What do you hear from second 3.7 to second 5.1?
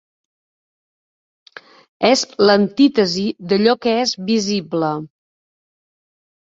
que és visible.